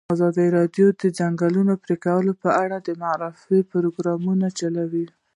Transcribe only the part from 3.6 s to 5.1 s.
پروګرامونه چلولي.